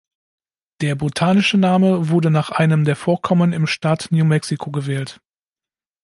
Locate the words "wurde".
2.09-2.31